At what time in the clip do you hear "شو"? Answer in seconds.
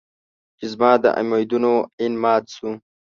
2.55-2.69